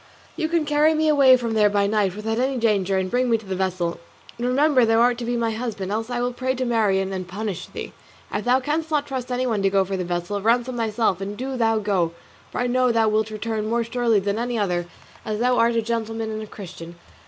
[0.35, 3.37] You can carry me away from there by night without any danger, and bring me
[3.37, 3.99] to the vessel.
[4.39, 7.19] And remember thou art to be my husband, else I will pray to Marien to
[7.19, 7.93] punish thee.
[8.33, 11.55] If thou canst not trust anyone to go for the vessel, ransom thyself and do
[11.55, 12.13] thou go,
[12.51, 14.87] for I know thou wilt return more surely than any other,
[15.23, 16.95] as thou art a gentleman and a Christian.